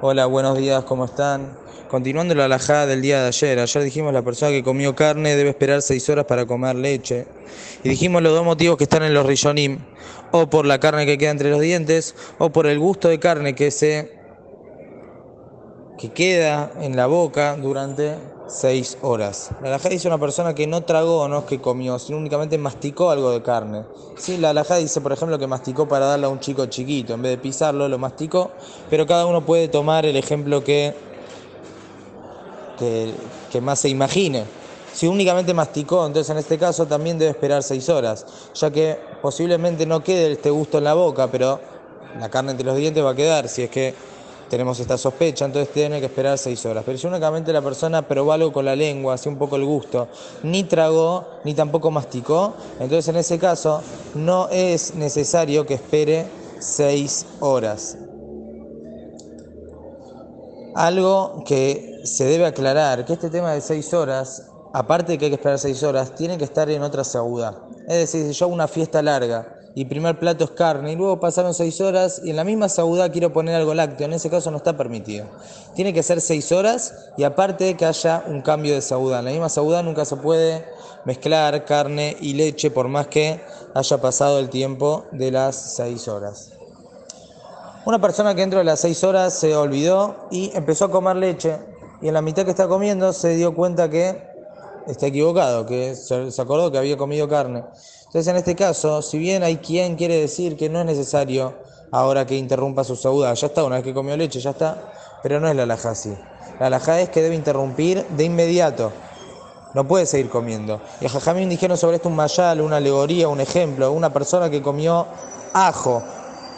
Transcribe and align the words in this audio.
Hola, 0.00 0.26
buenos 0.26 0.58
días, 0.58 0.84
¿cómo 0.84 1.06
están? 1.06 1.56
Continuando 1.88 2.34
la 2.34 2.46
alajada 2.46 2.86
del 2.86 3.00
día 3.00 3.22
de 3.22 3.28
ayer, 3.28 3.58
ayer 3.58 3.82
dijimos 3.82 4.12
la 4.12 4.22
persona 4.22 4.50
que 4.50 4.62
comió 4.62 4.94
carne 4.94 5.36
debe 5.36 5.50
esperar 5.50 5.82
seis 5.82 6.08
horas 6.08 6.24
para 6.26 6.44
comer 6.44 6.76
leche. 6.76 7.26
Y 7.84 7.88
dijimos 7.88 8.22
los 8.22 8.34
dos 8.34 8.44
motivos 8.44 8.76
que 8.76 8.84
están 8.84 9.04
en 9.04 9.14
los 9.14 9.24
rishonim, 9.24 9.78
o 10.32 10.50
por 10.50 10.66
la 10.66 10.80
carne 10.80 11.06
que 11.06 11.16
queda 11.16 11.30
entre 11.30 11.50
los 11.50 11.60
dientes, 11.60 12.14
o 12.38 12.50
por 12.50 12.66
el 12.66 12.78
gusto 12.78 13.08
de 13.08 13.18
carne 13.18 13.54
que 13.54 13.70
se 13.70 14.15
que 15.98 16.10
queda 16.10 16.70
en 16.80 16.96
la 16.96 17.06
boca 17.06 17.56
durante 17.56 18.16
seis 18.48 18.98
horas. 19.02 19.50
La 19.62 19.68
alajá 19.68 19.88
dice 19.88 20.06
una 20.08 20.18
persona 20.18 20.54
que 20.54 20.66
no 20.66 20.82
tragó, 20.82 21.26
no 21.28 21.40
es 21.40 21.44
que 21.46 21.60
comió, 21.60 21.98
sino 21.98 22.18
únicamente 22.18 22.58
masticó 22.58 23.10
algo 23.10 23.30
de 23.30 23.42
carne. 23.42 23.84
Sí, 24.16 24.38
la 24.38 24.50
alajá 24.50 24.76
dice, 24.76 25.00
por 25.00 25.12
ejemplo, 25.12 25.38
que 25.38 25.46
masticó 25.46 25.88
para 25.88 26.06
darle 26.06 26.26
a 26.26 26.28
un 26.28 26.40
chico 26.40 26.66
chiquito, 26.66 27.14
en 27.14 27.22
vez 27.22 27.32
de 27.32 27.38
pisarlo, 27.38 27.88
lo 27.88 27.98
masticó, 27.98 28.50
pero 28.88 29.06
cada 29.06 29.26
uno 29.26 29.44
puede 29.44 29.68
tomar 29.68 30.06
el 30.06 30.16
ejemplo 30.16 30.62
que, 30.62 30.94
que, 32.78 33.12
que 33.50 33.60
más 33.60 33.80
se 33.80 33.88
imagine. 33.88 34.44
Si 34.92 35.06
únicamente 35.06 35.52
masticó, 35.52 36.06
entonces 36.06 36.30
en 36.30 36.38
este 36.38 36.56
caso 36.56 36.86
también 36.86 37.18
debe 37.18 37.32
esperar 37.32 37.62
seis 37.62 37.88
horas, 37.88 38.24
ya 38.54 38.70
que 38.70 38.98
posiblemente 39.20 39.84
no 39.84 40.02
quede 40.02 40.32
este 40.32 40.50
gusto 40.50 40.78
en 40.78 40.84
la 40.84 40.94
boca, 40.94 41.28
pero 41.30 41.60
la 42.18 42.30
carne 42.30 42.52
entre 42.52 42.66
los 42.66 42.76
dientes 42.76 43.04
va 43.04 43.10
a 43.10 43.14
quedar, 43.14 43.48
si 43.48 43.62
es 43.62 43.70
que 43.70 43.94
tenemos 44.48 44.78
esta 44.80 44.96
sospecha, 44.96 45.44
entonces 45.44 45.72
tiene 45.72 46.00
que 46.00 46.06
esperar 46.06 46.38
seis 46.38 46.64
horas. 46.66 46.82
Pero 46.84 46.98
si 46.98 47.06
únicamente 47.06 47.52
la 47.52 47.62
persona 47.62 48.06
probó 48.06 48.32
algo 48.32 48.52
con 48.52 48.64
la 48.64 48.76
lengua, 48.76 49.14
hace 49.14 49.28
un 49.28 49.36
poco 49.36 49.56
el 49.56 49.64
gusto, 49.64 50.08
ni 50.42 50.64
tragó, 50.64 51.26
ni 51.44 51.54
tampoco 51.54 51.90
masticó, 51.90 52.54
entonces 52.80 53.08
en 53.08 53.16
ese 53.16 53.38
caso 53.38 53.82
no 54.14 54.48
es 54.50 54.94
necesario 54.94 55.66
que 55.66 55.74
espere 55.74 56.26
seis 56.58 57.26
horas. 57.40 57.98
Algo 60.74 61.42
que 61.46 62.00
se 62.04 62.24
debe 62.24 62.46
aclarar, 62.46 63.04
que 63.04 63.14
este 63.14 63.30
tema 63.30 63.52
de 63.52 63.60
seis 63.60 63.92
horas, 63.94 64.50
aparte 64.72 65.12
de 65.12 65.18
que 65.18 65.24
hay 65.26 65.30
que 65.30 65.36
esperar 65.36 65.58
seis 65.58 65.82
horas, 65.82 66.14
tiene 66.14 66.36
que 66.36 66.44
estar 66.44 66.68
en 66.70 66.82
otra 66.82 67.02
sauda. 67.02 67.62
Es 67.88 67.96
decir, 67.96 68.26
si 68.26 68.32
yo 68.32 68.46
hago 68.46 68.54
una 68.54 68.68
fiesta 68.68 69.00
larga, 69.00 69.55
y 69.76 69.84
primer 69.84 70.18
plato 70.18 70.44
es 70.44 70.52
carne, 70.52 70.92
y 70.92 70.96
luego 70.96 71.20
pasaron 71.20 71.52
seis 71.52 71.82
horas 71.82 72.22
y 72.24 72.30
en 72.30 72.36
la 72.36 72.44
misma 72.44 72.70
saudá 72.70 73.12
quiero 73.12 73.34
poner 73.34 73.54
algo 73.54 73.74
lácteo, 73.74 74.06
en 74.06 74.14
ese 74.14 74.30
caso 74.30 74.50
no 74.50 74.56
está 74.56 74.74
permitido. 74.74 75.26
Tiene 75.74 75.92
que 75.92 76.02
ser 76.02 76.22
seis 76.22 76.50
horas 76.50 76.94
y 77.18 77.24
aparte 77.24 77.76
que 77.76 77.84
haya 77.84 78.24
un 78.26 78.40
cambio 78.40 78.72
de 78.72 78.80
saudá. 78.80 79.18
En 79.18 79.26
la 79.26 79.30
misma 79.32 79.50
saudá 79.50 79.82
nunca 79.82 80.06
se 80.06 80.16
puede 80.16 80.64
mezclar 81.04 81.66
carne 81.66 82.16
y 82.18 82.32
leche 82.32 82.70
por 82.70 82.88
más 82.88 83.08
que 83.08 83.38
haya 83.74 84.00
pasado 84.00 84.38
el 84.38 84.48
tiempo 84.48 85.04
de 85.12 85.30
las 85.30 85.74
seis 85.76 86.08
horas. 86.08 86.52
Una 87.84 88.00
persona 88.00 88.34
que 88.34 88.40
dentro 88.40 88.60
de 88.60 88.64
las 88.64 88.80
seis 88.80 89.04
horas 89.04 89.34
se 89.34 89.54
olvidó 89.54 90.26
y 90.30 90.52
empezó 90.54 90.86
a 90.86 90.90
comer 90.90 91.16
leche 91.16 91.58
y 92.00 92.08
en 92.08 92.14
la 92.14 92.22
mitad 92.22 92.44
que 92.46 92.50
está 92.50 92.66
comiendo 92.66 93.12
se 93.12 93.36
dio 93.36 93.54
cuenta 93.54 93.90
que 93.90 94.26
está 94.86 95.08
equivocado, 95.08 95.66
que 95.66 95.94
se 95.94 96.40
acordó 96.40 96.72
que 96.72 96.78
había 96.78 96.96
comido 96.96 97.28
carne. 97.28 97.62
Entonces, 98.16 98.30
en 98.30 98.38
este 98.38 98.56
caso, 98.56 99.02
si 99.02 99.18
bien 99.18 99.42
hay 99.42 99.58
quien 99.58 99.94
quiere 99.94 100.18
decir 100.18 100.56
que 100.56 100.70
no 100.70 100.80
es 100.80 100.86
necesario 100.86 101.52
ahora 101.90 102.26
que 102.26 102.34
interrumpa 102.34 102.82
su 102.82 102.96
sauda, 102.96 103.34
ya 103.34 103.46
está, 103.46 103.62
una 103.62 103.76
vez 103.76 103.84
que 103.84 103.92
comió 103.92 104.16
leche, 104.16 104.40
ya 104.40 104.52
está, 104.52 104.90
pero 105.22 105.38
no 105.38 105.48
es 105.48 105.54
la 105.54 105.64
alhaja 105.64 105.90
así. 105.90 106.16
La 106.58 106.68
alhaja 106.68 106.98
es 106.98 107.10
que 107.10 107.20
debe 107.20 107.34
interrumpir 107.34 108.06
de 108.06 108.24
inmediato. 108.24 108.90
No 109.74 109.86
puede 109.86 110.06
seguir 110.06 110.30
comiendo. 110.30 110.80
Y 111.02 111.04
a 111.04 111.08
Jajamín 111.10 111.50
dijeron 111.50 111.76
sobre 111.76 111.96
esto 111.96 112.08
un 112.08 112.16
mayal, 112.16 112.62
una 112.62 112.78
alegoría, 112.78 113.28
un 113.28 113.42
ejemplo. 113.42 113.92
Una 113.92 114.10
persona 114.10 114.48
que 114.48 114.62
comió 114.62 115.06
ajo, 115.52 116.02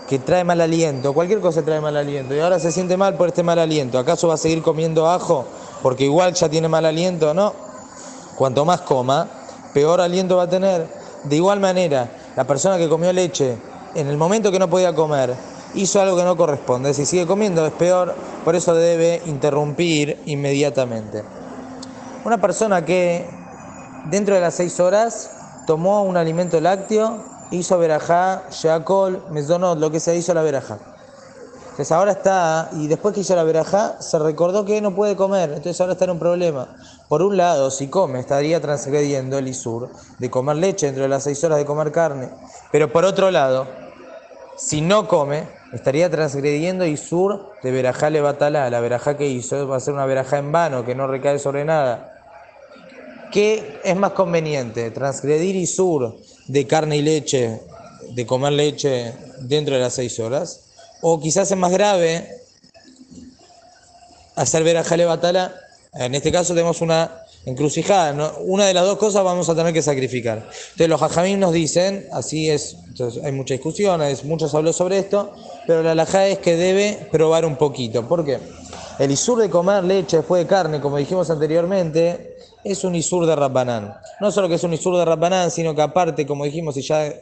que 0.08 0.20
trae 0.20 0.44
mal 0.44 0.60
aliento, 0.60 1.12
cualquier 1.12 1.40
cosa 1.40 1.64
trae 1.64 1.80
mal 1.80 1.96
aliento, 1.96 2.36
y 2.36 2.38
ahora 2.38 2.60
se 2.60 2.70
siente 2.70 2.96
mal 2.96 3.14
por 3.14 3.26
este 3.26 3.42
mal 3.42 3.58
aliento. 3.58 3.98
¿Acaso 3.98 4.28
va 4.28 4.34
a 4.34 4.36
seguir 4.36 4.62
comiendo 4.62 5.10
ajo 5.10 5.44
porque 5.82 6.04
igual 6.04 6.34
ya 6.34 6.48
tiene 6.48 6.68
mal 6.68 6.86
aliento? 6.86 7.34
No. 7.34 7.52
Cuanto 8.36 8.64
más 8.64 8.82
coma, 8.82 9.26
peor 9.74 10.00
aliento 10.00 10.36
va 10.36 10.44
a 10.44 10.48
tener. 10.48 10.97
De 11.24 11.36
igual 11.36 11.60
manera, 11.60 12.08
la 12.36 12.44
persona 12.44 12.78
que 12.78 12.88
comió 12.88 13.12
leche 13.12 13.56
en 13.94 14.06
el 14.06 14.16
momento 14.16 14.52
que 14.52 14.58
no 14.58 14.68
podía 14.68 14.94
comer 14.94 15.34
hizo 15.74 16.00
algo 16.00 16.16
que 16.16 16.24
no 16.24 16.36
corresponde. 16.36 16.94
Si 16.94 17.04
sigue 17.04 17.26
comiendo 17.26 17.66
es 17.66 17.72
peor, 17.72 18.14
por 18.44 18.54
eso 18.56 18.74
debe 18.74 19.22
interrumpir 19.26 20.20
inmediatamente. 20.26 21.22
Una 22.24 22.38
persona 22.38 22.84
que 22.84 23.28
dentro 24.06 24.34
de 24.34 24.40
las 24.40 24.54
seis 24.54 24.80
horas 24.80 25.30
tomó 25.66 26.02
un 26.02 26.16
alimento 26.16 26.60
lácteo, 26.60 27.22
hizo 27.50 27.78
verajá, 27.78 28.44
sheakol, 28.50 29.24
mesonot, 29.30 29.78
lo 29.78 29.90
que 29.90 30.00
se 30.00 30.16
hizo 30.16 30.34
la 30.34 30.42
verajá. 30.42 30.78
Entonces 31.78 31.92
ahora 31.92 32.10
está, 32.10 32.70
y 32.72 32.88
después 32.88 33.14
que 33.14 33.20
hizo 33.20 33.36
la 33.36 33.44
verajá, 33.44 34.02
se 34.02 34.18
recordó 34.18 34.64
que 34.64 34.80
no 34.80 34.96
puede 34.96 35.14
comer, 35.14 35.50
entonces 35.50 35.80
ahora 35.80 35.92
está 35.92 36.06
en 36.06 36.10
un 36.10 36.18
problema. 36.18 36.76
Por 37.08 37.22
un 37.22 37.36
lado, 37.36 37.70
si 37.70 37.86
come, 37.86 38.18
estaría 38.18 38.60
transgrediendo 38.60 39.38
el 39.38 39.46
isur 39.46 39.88
de 40.18 40.28
comer 40.28 40.56
leche 40.56 40.86
dentro 40.86 41.04
de 41.04 41.08
las 41.08 41.22
seis 41.22 41.44
horas 41.44 41.56
de 41.56 41.64
comer 41.64 41.92
carne. 41.92 42.30
Pero 42.72 42.92
por 42.92 43.04
otro 43.04 43.30
lado, 43.30 43.68
si 44.56 44.80
no 44.80 45.06
come, 45.06 45.46
estaría 45.72 46.10
transgrediendo 46.10 46.84
isur 46.84 47.52
de 47.62 47.70
verajá 47.70 48.10
le 48.10 48.22
batala, 48.22 48.68
la 48.70 48.80
verajá 48.80 49.16
que 49.16 49.28
hizo, 49.28 49.68
va 49.68 49.76
a 49.76 49.80
ser 49.80 49.94
una 49.94 50.04
verajá 50.04 50.38
en 50.38 50.50
vano, 50.50 50.84
que 50.84 50.96
no 50.96 51.06
recae 51.06 51.38
sobre 51.38 51.64
nada. 51.64 52.12
¿Qué 53.30 53.78
es 53.84 53.94
más 53.94 54.14
conveniente? 54.14 54.90
¿Transgredir 54.90 55.54
isur 55.54 56.16
de 56.48 56.66
carne 56.66 56.96
y 56.96 57.02
leche, 57.02 57.62
de 58.10 58.26
comer 58.26 58.54
leche 58.54 59.14
dentro 59.42 59.76
de 59.76 59.80
las 59.80 59.92
seis 59.92 60.18
horas? 60.18 60.64
O 61.00 61.20
quizás 61.20 61.50
es 61.50 61.56
más 61.56 61.72
grave 61.72 62.28
hacer 64.36 64.62
ver 64.64 64.76
a 64.76 64.84
Jale 64.84 65.04
Batala. 65.04 65.54
En 65.94 66.14
este 66.14 66.30
caso 66.30 66.54
tenemos 66.54 66.80
una 66.80 67.24
encrucijada. 67.44 68.32
Una 68.40 68.66
de 68.66 68.74
las 68.74 68.84
dos 68.84 68.98
cosas 68.98 69.24
vamos 69.24 69.48
a 69.48 69.54
tener 69.54 69.72
que 69.72 69.82
sacrificar. 69.82 70.38
Entonces 70.38 70.88
los 70.88 71.02
hajamim 71.02 71.38
nos 71.38 71.52
dicen, 71.52 72.06
así 72.12 72.50
es, 72.50 72.76
hay 73.24 73.32
mucha 73.32 73.54
discusión, 73.54 74.00
muchos 74.24 74.54
habló 74.54 74.72
sobre 74.72 74.98
esto, 74.98 75.32
pero 75.66 75.82
la 75.82 75.92
alajá 75.92 76.26
es 76.26 76.38
que 76.38 76.56
debe 76.56 77.08
probar 77.10 77.44
un 77.44 77.56
poquito. 77.56 78.06
¿Por 78.06 78.24
qué? 78.24 78.38
El 78.98 79.10
isur 79.10 79.40
de 79.40 79.48
comer 79.48 79.84
leche 79.84 80.18
después 80.18 80.42
de 80.42 80.48
carne, 80.48 80.80
como 80.80 80.96
dijimos 80.96 81.30
anteriormente, 81.30 82.36
es 82.64 82.84
un 82.84 82.94
isur 82.94 83.26
de 83.26 83.36
Rabbanán. 83.36 83.94
No 84.20 84.30
solo 84.30 84.48
que 84.48 84.56
es 84.56 84.64
un 84.64 84.74
isur 84.74 84.96
de 84.96 85.04
Rabbanán, 85.04 85.50
sino 85.50 85.74
que 85.74 85.82
aparte, 85.82 86.26
como 86.26 86.44
dijimos, 86.44 86.74
si 86.74 86.82
ya 86.82 87.12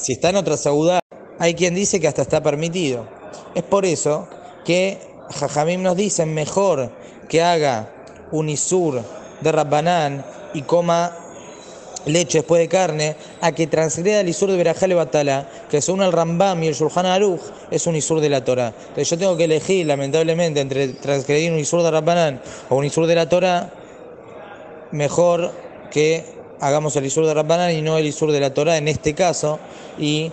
si 0.00 0.12
está 0.12 0.30
en 0.30 0.36
otra 0.36 0.56
saudá, 0.56 0.99
hay 1.40 1.54
quien 1.54 1.74
dice 1.74 1.98
que 1.98 2.06
hasta 2.06 2.22
está 2.22 2.42
permitido. 2.42 3.06
Es 3.54 3.62
por 3.62 3.86
eso 3.86 4.28
que 4.64 4.98
Jajamim 5.30 5.82
nos 5.82 5.96
dicen 5.96 6.34
mejor 6.34 6.92
que 7.28 7.42
haga 7.42 7.90
un 8.30 8.50
isur 8.50 9.02
de 9.40 9.50
Rabbanán 9.50 10.24
y 10.52 10.62
coma 10.62 11.16
leche 12.04 12.38
después 12.38 12.60
de 12.60 12.68
carne, 12.68 13.16
a 13.40 13.52
que 13.52 13.66
transgreda 13.66 14.20
el 14.20 14.28
isur 14.28 14.50
de 14.50 14.56
Berajale 14.56 14.94
Batala, 14.94 15.48
que 15.70 15.80
según 15.80 16.02
el 16.02 16.12
Rambam 16.12 16.62
y 16.62 16.68
el 16.68 16.74
Shulchan 16.74 17.06
Aruch 17.06 17.40
es 17.70 17.86
un 17.86 17.96
isur 17.96 18.20
de 18.20 18.28
la 18.28 18.44
Torah. 18.44 18.72
Entonces 18.78 19.08
yo 19.08 19.18
tengo 19.18 19.36
que 19.36 19.44
elegir, 19.44 19.86
lamentablemente, 19.86 20.60
entre 20.60 20.88
transgredir 20.88 21.52
un 21.52 21.58
isur 21.58 21.82
de 21.82 21.90
Rabbanán 21.90 22.40
o 22.68 22.76
un 22.76 22.84
isur 22.84 23.06
de 23.06 23.14
la 23.14 23.28
Torah, 23.28 23.70
mejor 24.92 25.52
que 25.90 26.24
hagamos 26.60 26.96
el 26.96 27.06
isur 27.06 27.26
de 27.26 27.34
Rabbanán 27.34 27.72
y 27.72 27.82
no 27.82 27.96
el 27.98 28.06
isur 28.06 28.30
de 28.32 28.40
la 28.40 28.52
Torah 28.52 28.76
en 28.76 28.88
este 28.88 29.14
caso, 29.14 29.58
y 29.98 30.32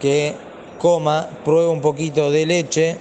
que 0.00 0.34
coma, 0.78 1.28
pruebe 1.44 1.68
un 1.68 1.80
poquito 1.80 2.30
de 2.30 2.46
leche 2.46 2.98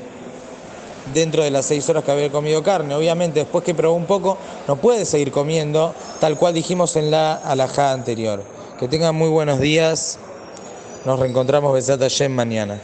dentro 1.13 1.44
de 1.44 1.51
las 1.51 1.66
seis 1.66 1.88
horas 1.89 2.03
que 2.03 2.11
había 2.11 2.31
comido 2.31 2.63
carne. 2.63 2.95
Obviamente, 2.95 3.41
después 3.41 3.63
que 3.63 3.75
probó 3.75 3.95
un 3.95 4.06
poco, 4.06 4.38
no 4.67 4.75
puede 4.75 5.05
seguir 5.05 5.31
comiendo, 5.31 5.94
tal 6.19 6.38
cual 6.38 6.53
dijimos 6.53 6.95
en 6.95 7.11
la 7.11 7.35
alajada 7.35 7.94
anterior. 7.94 8.44
Que 8.79 8.88
tengan 8.88 9.16
muy 9.16 9.29
buenos 9.29 9.59
días. 9.59 10.17
Nos 11.05 11.19
reencontramos 11.19 11.73
Besat 11.73 12.01
Hashem 12.01 12.31
mañana. 12.31 12.81